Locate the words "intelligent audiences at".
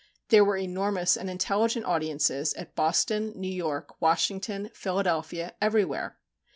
1.29-2.73